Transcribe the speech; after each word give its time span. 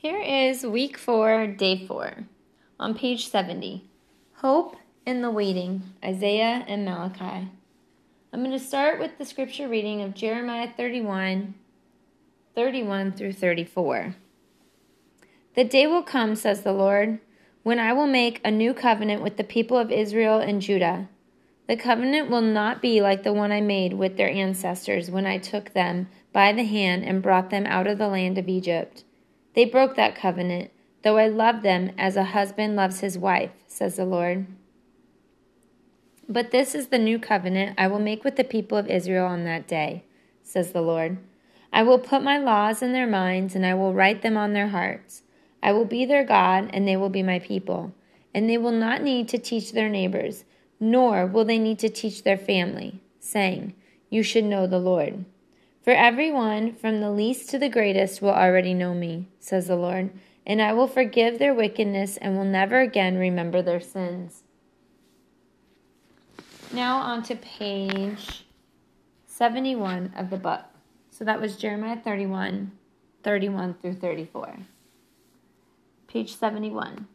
Here 0.00 0.20
is 0.20 0.64
week 0.64 0.96
four, 0.96 1.48
day 1.48 1.84
four, 1.84 2.28
on 2.78 2.94
page 2.94 3.28
70. 3.28 3.90
Hope 4.34 4.76
in 5.04 5.22
the 5.22 5.30
waiting, 5.32 5.92
Isaiah 6.04 6.64
and 6.68 6.84
Malachi. 6.84 7.48
I'm 8.32 8.44
going 8.44 8.52
to 8.52 8.60
start 8.60 9.00
with 9.00 9.18
the 9.18 9.24
scripture 9.24 9.66
reading 9.66 10.00
of 10.00 10.14
Jeremiah 10.14 10.70
31, 10.76 11.52
31 12.54 13.10
through 13.10 13.32
34. 13.32 14.14
The 15.56 15.64
day 15.64 15.88
will 15.88 16.04
come, 16.04 16.36
says 16.36 16.62
the 16.62 16.72
Lord, 16.72 17.18
when 17.64 17.80
I 17.80 17.92
will 17.92 18.06
make 18.06 18.40
a 18.44 18.52
new 18.52 18.74
covenant 18.74 19.20
with 19.20 19.36
the 19.36 19.42
people 19.42 19.78
of 19.78 19.90
Israel 19.90 20.38
and 20.38 20.62
Judah. 20.62 21.08
The 21.66 21.76
covenant 21.76 22.30
will 22.30 22.40
not 22.40 22.80
be 22.80 23.00
like 23.00 23.24
the 23.24 23.32
one 23.32 23.50
I 23.50 23.60
made 23.60 23.94
with 23.94 24.16
their 24.16 24.30
ancestors 24.30 25.10
when 25.10 25.26
I 25.26 25.38
took 25.38 25.72
them 25.74 26.08
by 26.32 26.52
the 26.52 26.62
hand 26.62 27.02
and 27.02 27.20
brought 27.20 27.50
them 27.50 27.66
out 27.66 27.88
of 27.88 27.98
the 27.98 28.06
land 28.06 28.38
of 28.38 28.48
Egypt. 28.48 29.02
They 29.58 29.64
broke 29.64 29.96
that 29.96 30.14
covenant, 30.14 30.70
though 31.02 31.16
I 31.16 31.26
loved 31.26 31.64
them 31.64 31.90
as 31.98 32.14
a 32.14 32.22
husband 32.22 32.76
loves 32.76 33.00
his 33.00 33.18
wife, 33.18 33.50
says 33.66 33.96
the 33.96 34.04
Lord. 34.04 34.46
But 36.28 36.52
this 36.52 36.76
is 36.76 36.86
the 36.86 36.98
new 36.98 37.18
covenant 37.18 37.74
I 37.76 37.88
will 37.88 37.98
make 37.98 38.22
with 38.22 38.36
the 38.36 38.44
people 38.44 38.78
of 38.78 38.86
Israel 38.86 39.26
on 39.26 39.42
that 39.46 39.66
day, 39.66 40.04
says 40.44 40.70
the 40.70 40.80
Lord. 40.80 41.18
I 41.72 41.82
will 41.82 41.98
put 41.98 42.22
my 42.22 42.38
laws 42.38 42.82
in 42.82 42.92
their 42.92 43.08
minds, 43.08 43.56
and 43.56 43.66
I 43.66 43.74
will 43.74 43.94
write 43.94 44.22
them 44.22 44.36
on 44.36 44.52
their 44.52 44.68
hearts. 44.68 45.24
I 45.60 45.72
will 45.72 45.86
be 45.86 46.04
their 46.04 46.22
God, 46.22 46.70
and 46.72 46.86
they 46.86 46.96
will 46.96 47.08
be 47.08 47.24
my 47.24 47.40
people. 47.40 47.92
And 48.32 48.48
they 48.48 48.58
will 48.58 48.70
not 48.70 49.02
need 49.02 49.26
to 49.30 49.38
teach 49.38 49.72
their 49.72 49.88
neighbors 49.88 50.44
nor 50.78 51.26
will 51.26 51.44
they 51.44 51.58
need 51.58 51.80
to 51.80 51.88
teach 51.88 52.22
their 52.22 52.38
family, 52.38 53.00
saying, 53.18 53.74
You 54.08 54.22
should 54.22 54.44
know 54.44 54.68
the 54.68 54.78
Lord. 54.78 55.24
For 55.88 55.94
everyone, 55.94 56.74
from 56.74 57.00
the 57.00 57.10
least 57.10 57.48
to 57.48 57.58
the 57.58 57.70
greatest, 57.70 58.20
will 58.20 58.28
already 58.28 58.74
know 58.74 58.92
me, 58.92 59.30
says 59.40 59.68
the 59.68 59.76
Lord, 59.76 60.10
and 60.46 60.60
I 60.60 60.74
will 60.74 60.86
forgive 60.86 61.38
their 61.38 61.54
wickedness 61.54 62.18
and 62.18 62.36
will 62.36 62.44
never 62.44 62.80
again 62.80 63.16
remember 63.16 63.62
their 63.62 63.80
sins. 63.80 64.42
Now 66.74 66.98
on 66.98 67.22
to 67.22 67.36
page 67.36 68.44
71 69.24 70.12
of 70.14 70.28
the 70.28 70.36
book. 70.36 70.60
So 71.10 71.24
that 71.24 71.40
was 71.40 71.56
Jeremiah 71.56 71.96
31, 71.96 72.70
31 73.22 73.76
through 73.80 73.94
34. 73.94 74.58
Page 76.06 76.36
71. 76.36 77.08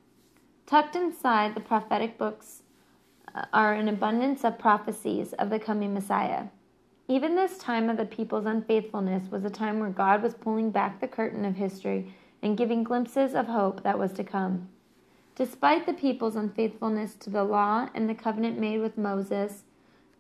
Tucked 0.65 0.95
inside 0.95 1.53
the 1.53 1.61
prophetic 1.61 2.17
books 2.17 2.63
uh, 3.35 3.45
are 3.53 3.75
an 3.75 3.87
abundance 3.87 4.43
of 4.43 4.57
prophecies 4.57 5.33
of 5.33 5.51
the 5.51 5.59
coming 5.59 5.93
Messiah. 5.93 6.45
Even 7.09 7.35
this 7.35 7.57
time 7.57 7.89
of 7.89 7.97
the 7.97 8.05
people's 8.05 8.45
unfaithfulness 8.45 9.29
was 9.29 9.43
a 9.43 9.49
time 9.49 9.79
where 9.79 9.89
God 9.89 10.23
was 10.23 10.35
pulling 10.35 10.71
back 10.71 11.01
the 11.01 11.07
curtain 11.07 11.43
of 11.43 11.55
history 11.55 12.15
and 12.41 12.57
giving 12.57 12.81
glimpses 12.81 13.35
of 13.35 13.47
hope 13.47 13.83
that 13.83 13.99
was 13.99 14.13
to 14.13 14.23
come. 14.23 14.69
Despite 15.35 15.85
the 15.85 15.93
people's 15.93 16.37
unfaithfulness 16.37 17.15
to 17.15 17.29
the 17.29 17.43
law 17.43 17.89
and 17.93 18.09
the 18.09 18.15
covenant 18.15 18.57
made 18.57 18.79
with 18.79 18.97
Moses, 18.97 19.63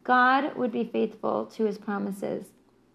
God 0.03 0.57
would 0.57 0.73
be 0.73 0.83
faithful 0.83 1.45
to 1.55 1.63
his 1.63 1.77
promises. 1.77 2.47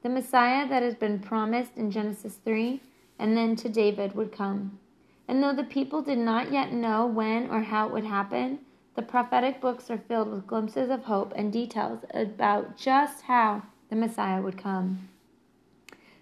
The 0.03 0.11
Messiah 0.11 0.69
that 0.69 0.83
has 0.83 0.95
been 0.95 1.19
promised 1.19 1.77
in 1.77 1.91
Genesis 1.91 2.39
3 2.45 2.83
and 3.19 3.37
then 3.37 3.57
to 3.57 3.71
David 3.71 4.15
would 4.15 4.33
come. 4.33 4.79
And 5.27 5.43
though 5.43 5.55
the 5.55 5.65
people 5.65 6.03
did 6.03 6.19
not 6.19 6.53
yet 6.53 6.73
know 6.73 7.07
when 7.07 7.51
or 7.51 7.63
how 7.63 7.87
it 7.87 7.93
would 7.93 8.05
happen, 8.05 8.59
the 8.97 9.03
prophetic 9.03 9.63
books 9.63 9.91
are 9.91 9.99
filled 9.99 10.31
with 10.31 10.47
glimpses 10.47 10.91
of 10.91 11.05
hope 11.05 11.33
and 11.35 11.51
details 11.51 12.01
about 12.13 12.77
just 12.77 13.23
how 13.23 13.63
the 13.91 13.97
Messiah 13.97 14.41
would 14.41 14.59
come. 14.59 15.09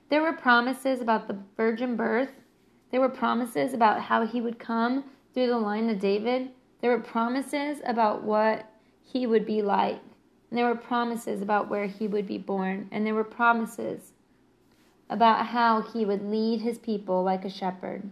There 0.08 0.22
were 0.22 0.32
promises 0.32 1.00
about 1.00 1.26
the 1.26 1.38
virgin 1.56 1.96
birth. 1.96 2.30
There 2.90 3.00
were 3.00 3.08
promises 3.08 3.72
about 3.72 4.02
how 4.02 4.26
he 4.26 4.40
would 4.40 4.58
come 4.58 5.04
through 5.34 5.48
the 5.48 5.58
line 5.58 5.90
of 5.90 5.98
David. 5.98 6.50
There 6.80 6.90
were 6.90 7.02
promises 7.02 7.80
about 7.84 8.22
what 8.22 8.70
he 9.02 9.26
would 9.26 9.44
be 9.44 9.62
like. 9.62 10.00
And 10.50 10.58
there 10.58 10.66
were 10.66 10.76
promises 10.76 11.42
about 11.42 11.68
where 11.68 11.86
he 11.86 12.06
would 12.06 12.26
be 12.26 12.38
born. 12.38 12.88
And 12.92 13.04
there 13.04 13.14
were 13.14 13.24
promises 13.24 14.12
about 15.10 15.46
how 15.46 15.82
he 15.82 16.04
would 16.04 16.30
lead 16.30 16.60
his 16.60 16.78
people 16.78 17.24
like 17.24 17.44
a 17.44 17.50
shepherd. 17.50 18.08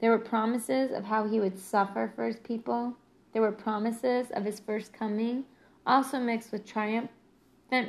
There 0.00 0.10
were 0.10 0.18
promises 0.18 0.92
of 0.92 1.04
how 1.04 1.28
he 1.28 1.40
would 1.40 1.58
suffer 1.58 2.10
for 2.14 2.26
his 2.26 2.36
people. 2.36 2.96
There 3.32 3.42
were 3.42 3.52
promises 3.52 4.28
of 4.30 4.44
his 4.44 4.60
first 4.60 4.92
coming, 4.92 5.44
also 5.86 6.18
mixed 6.18 6.52
with 6.52 6.64
triumphant 6.64 7.10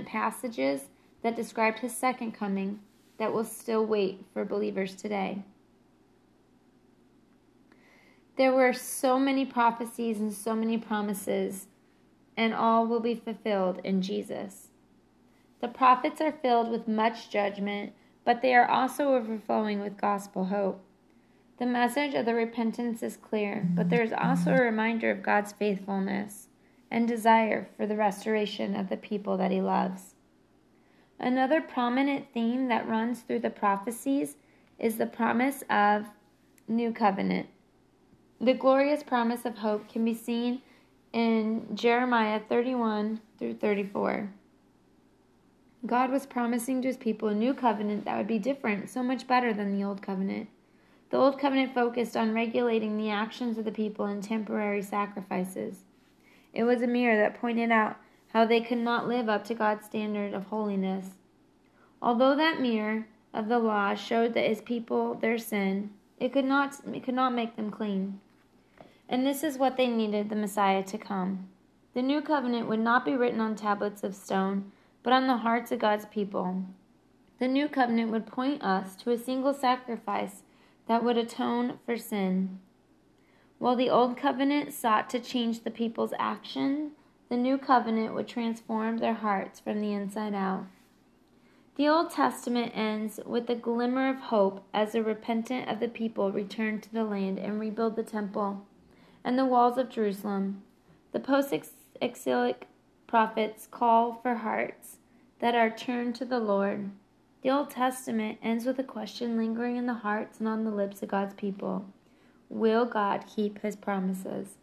passages 0.06 0.84
that 1.22 1.36
described 1.36 1.80
his 1.80 1.96
second 1.96 2.34
coming 2.34 2.80
that 3.18 3.34
will 3.34 3.44
still 3.44 3.86
wait 3.86 4.26
for 4.34 4.46
believers 4.46 4.96
today. 4.96 5.44
There 8.38 8.54
were 8.54 8.72
so 8.72 9.20
many 9.20 9.46
prophecies 9.46 10.20
and 10.20 10.32
so 10.32 10.56
many 10.56 10.78
promises, 10.78 11.68
and 12.38 12.54
all 12.54 12.88
will 12.88 13.02
be 13.02 13.16
fulfilled 13.16 13.82
in 13.84 14.02
Jesus. 14.02 14.70
The 15.60 15.68
prophets 15.68 16.22
are 16.22 16.32
filled 16.32 16.72
with 16.72 16.88
much 16.88 17.30
judgment, 17.30 17.92
but 18.24 18.42
they 18.42 18.56
are 18.56 18.70
also 18.70 19.14
overflowing 19.14 19.82
with 19.82 20.00
gospel 20.00 20.46
hope. 20.46 20.82
The 21.58 21.66
message 21.66 22.14
of 22.14 22.26
the 22.26 22.34
repentance 22.34 23.04
is 23.04 23.18
clear, 23.18 23.68
but 23.76 23.90
there 23.90 24.04
is 24.04 24.14
also 24.14 24.52
a 24.54 24.62
reminder 24.62 25.12
of 25.12 25.22
God's 25.22 25.52
faithfulness 25.52 26.48
and 26.92 27.08
desire 27.08 27.70
for 27.78 27.86
the 27.86 27.96
restoration 27.96 28.76
of 28.76 28.90
the 28.90 28.98
people 28.98 29.38
that 29.38 29.52
He 29.52 29.62
loves. 29.62 30.16
Another 31.20 31.62
prominent 31.62 32.28
theme 32.34 32.68
that 32.70 32.88
runs 32.88 33.22
through 33.22 33.40
the 33.40 33.50
prophecies 33.50 34.38
is 34.78 34.98
the 34.98 35.06
promise 35.06 35.64
of 35.70 36.06
new 36.68 36.92
covenant. 36.92 37.48
The 38.40 38.54
glorious 38.54 39.04
promise 39.04 39.44
of 39.46 39.58
hope 39.58 39.90
can 39.90 40.06
be 40.06 40.14
seen 40.14 40.62
in 41.12 41.76
Jeremiah 41.76 42.40
31 42.40 43.20
through 43.38 43.56
34. 43.56 44.32
God 45.86 46.12
was 46.12 46.26
promising 46.26 46.82
to 46.82 46.88
his 46.88 46.98
people 46.98 47.30
a 47.30 47.36
new 47.36 47.54
covenant 47.54 48.06
that 48.06 48.18
would 48.18 48.28
be 48.28 48.40
different, 48.40 48.90
so 48.90 49.04
much 49.04 49.28
better 49.28 49.54
than 49.54 49.78
the 49.78 49.84
old 49.84 50.02
covenant. 50.02 50.50
The 51.10 51.18
Old 51.18 51.40
Covenant 51.40 51.74
focused 51.74 52.16
on 52.16 52.36
regulating 52.36 52.96
the 52.96 53.10
actions 53.10 53.58
of 53.58 53.66
the 53.66 53.72
people 53.72 54.06
in 54.06 54.22
temporary 54.22 54.84
sacrifices. 54.84 55.86
It 56.54 56.64
was 56.64 56.82
a 56.82 56.88
mirror 56.88 57.18
that 57.18 57.40
pointed 57.40 57.72
out 57.72 57.98
how 58.34 58.46
they 58.46 58.62
could 58.62 58.78
not 58.78 59.08
live 59.08 59.30
up 59.30 59.44
to 59.46 59.54
God's 59.54 59.86
standard 59.86 60.34
of 60.34 60.46
holiness. 60.46 61.12
Although 62.02 62.36
that 62.36 62.62
mirror 62.62 63.08
of 63.34 63.48
the 63.48 63.60
law 63.60 63.96
showed 63.96 64.34
that 64.34 64.48
his 64.48 64.62
people 64.62 65.16
their 65.16 65.38
sin, 65.38 65.92
it 66.20 66.34
could 66.34 66.46
not 66.46 66.76
it 66.94 67.04
could 67.04 67.16
not 67.16 67.34
make 67.34 67.56
them 67.56 67.72
clean. 67.72 68.20
And 69.08 69.26
this 69.26 69.44
is 69.44 69.58
what 69.58 69.78
they 69.78 69.88
needed 69.88 70.30
the 70.30 70.36
Messiah 70.36 70.84
to 70.84 70.98
come. 70.98 71.50
The 71.94 72.02
new 72.02 72.22
covenant 72.22 72.68
would 72.68 72.80
not 72.80 73.06
be 73.06 73.16
written 73.16 73.42
on 73.42 73.56
tablets 73.56 74.04
of 74.04 74.16
stone, 74.16 74.72
but 75.02 75.14
on 75.14 75.28
the 75.28 75.38
hearts 75.38 75.72
of 75.72 75.80
God's 75.80 76.06
people. 76.06 76.64
The 77.40 77.48
new 77.48 77.68
covenant 77.68 78.12
would 78.12 78.28
point 78.28 78.62
us 78.62 78.96
to 78.98 79.12
a 79.12 79.18
single 79.18 79.54
sacrifice 79.54 80.44
that 80.88 81.04
would 81.04 81.18
atone 81.18 81.80
for 81.86 81.98
sin. 81.98 82.60
While 83.60 83.76
the 83.76 83.90
Old 83.90 84.16
Covenant 84.16 84.72
sought 84.72 85.10
to 85.10 85.20
change 85.20 85.64
the 85.64 85.70
people's 85.70 86.14
action, 86.18 86.92
the 87.28 87.36
New 87.36 87.58
Covenant 87.58 88.14
would 88.14 88.28
transform 88.30 88.98
their 88.98 89.16
hearts 89.16 89.60
from 89.60 89.82
the 89.82 89.92
inside 89.92 90.34
out. 90.34 90.64
The 91.76 91.90
Old 91.90 92.10
Testament 92.10 92.72
ends 92.74 93.20
with 93.26 93.50
a 93.50 93.56
glimmer 93.56 94.10
of 94.10 94.16
hope 94.16 94.64
as 94.74 94.94
the 94.94 95.04
repentant 95.04 95.68
of 95.68 95.82
the 95.82 95.90
people 95.90 96.32
return 96.32 96.80
to 96.80 96.92
the 96.92 97.04
land 97.04 97.38
and 97.38 97.60
rebuild 97.60 97.98
the 97.98 98.04
temple 98.04 98.66
and 99.26 99.38
the 99.38 99.46
walls 99.46 99.78
of 99.78 99.90
Jerusalem. 99.90 100.64
The 101.12 101.20
post 101.20 101.54
exilic 102.02 102.66
prophets 103.08 103.68
call 103.70 104.22
for 104.24 104.36
hearts 104.36 105.00
that 105.40 105.54
are 105.54 105.70
turned 105.70 106.16
to 106.16 106.26
the 106.26 106.40
Lord. 106.40 106.92
The 107.42 107.50
Old 107.50 107.72
Testament 107.72 108.40
ends 108.42 108.66
with 108.66 108.80
a 108.80 108.84
question 108.84 109.36
lingering 109.36 109.76
in 109.76 109.86
the 109.86 109.96
hearts 109.96 110.40
and 110.40 110.48
on 110.48 110.64
the 110.64 110.72
lips 110.72 111.04
of 111.04 111.10
God's 111.10 111.34
people 111.34 111.86
Will 112.50 112.86
God 112.86 113.26
keep 113.28 113.62
his 113.62 113.76
promises? 113.76 114.56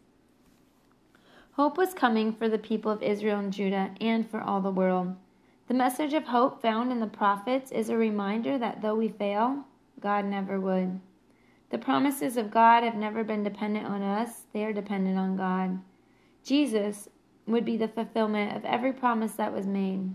Hope 1.53 1.77
was 1.77 1.93
coming 1.93 2.33
for 2.33 2.47
the 2.47 2.59
people 2.59 2.91
of 2.91 3.01
Israel 3.01 3.39
and 3.39 3.51
Judah 3.51 3.91
and 3.99 4.29
for 4.29 4.41
all 4.41 4.61
the 4.61 4.69
world. 4.69 5.15
The 5.67 5.73
message 5.73 6.13
of 6.13 6.25
hope 6.25 6.61
found 6.61 6.91
in 6.91 6.99
the 6.99 7.07
prophets 7.07 7.71
is 7.71 7.89
a 7.89 7.97
reminder 7.97 8.57
that 8.57 8.81
though 8.81 8.95
we 8.95 9.09
fail, 9.09 9.65
God 9.99 10.25
never 10.25 10.59
would. 10.59 10.99
The 11.69 11.77
promises 11.77 12.37
of 12.37 12.51
God 12.51 12.83
have 12.83 12.95
never 12.95 13.23
been 13.23 13.43
dependent 13.43 13.87
on 13.87 14.01
us, 14.01 14.43
they 14.53 14.63
are 14.63 14.73
dependent 14.73 15.17
on 15.17 15.35
God. 15.35 15.79
Jesus 16.43 17.09
would 17.45 17.65
be 17.65 17.77
the 17.77 17.87
fulfillment 17.87 18.55
of 18.55 18.63
every 18.63 18.93
promise 18.93 19.33
that 19.33 19.53
was 19.53 19.65
made 19.65 20.13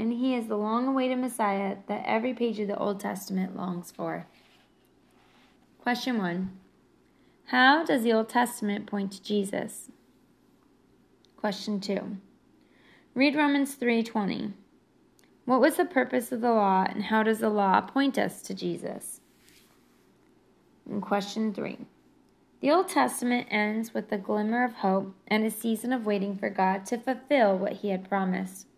and 0.00 0.14
he 0.14 0.34
is 0.34 0.46
the 0.46 0.56
long 0.56 0.88
awaited 0.88 1.18
Messiah 1.18 1.76
that 1.86 2.02
every 2.06 2.32
page 2.32 2.58
of 2.58 2.68
the 2.68 2.78
Old 2.78 2.98
Testament 2.98 3.54
longs 3.54 3.92
for. 3.92 4.26
Question 5.82 6.16
1 6.16 6.50
how 7.50 7.82
does 7.82 8.04
the 8.04 8.12
Old 8.12 8.28
Testament 8.28 8.86
point 8.86 9.10
to 9.10 9.20
Jesus? 9.20 9.90
Question 11.36 11.80
2. 11.80 12.16
Read 13.16 13.34
Romans 13.34 13.74
3:20. 13.74 14.52
What 15.46 15.60
was 15.60 15.74
the 15.74 15.84
purpose 15.84 16.30
of 16.30 16.42
the 16.42 16.52
law 16.52 16.86
and 16.88 17.02
how 17.02 17.24
does 17.24 17.40
the 17.40 17.48
law 17.48 17.80
point 17.80 18.16
us 18.18 18.40
to 18.42 18.54
Jesus? 18.54 19.20
And 20.88 21.02
question 21.02 21.52
3. 21.52 21.86
The 22.60 22.70
Old 22.70 22.88
Testament 22.88 23.48
ends 23.50 23.92
with 23.92 24.12
a 24.12 24.16
glimmer 24.16 24.62
of 24.62 24.74
hope 24.74 25.16
and 25.26 25.44
a 25.44 25.50
season 25.50 25.92
of 25.92 26.06
waiting 26.06 26.36
for 26.36 26.50
God 26.50 26.86
to 26.86 26.98
fulfill 26.98 27.58
what 27.58 27.78
he 27.78 27.88
had 27.88 28.08
promised. 28.08 28.68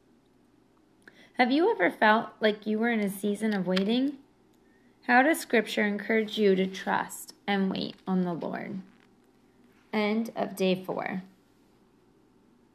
Have 1.35 1.53
you 1.53 1.71
ever 1.71 1.91
felt 1.91 2.31
like 2.41 2.67
you 2.67 2.79
were 2.79 2.91
in 2.91 3.01
a 3.01 3.11
season 3.11 3.53
of 3.53 3.67
waiting? 3.67 4.17
How 5.06 5.22
does 5.22 5.40
Scripture 5.40 5.84
encourage 5.84 6.38
you 6.38 6.54
to 6.54 6.66
trust 6.66 7.34
and 7.44 7.70
wait 7.70 7.96
on 8.06 8.22
the 8.22 8.32
Lord? 8.32 8.81
End 9.93 10.31
of 10.37 10.54
day 10.54 10.81
four. 10.84 11.22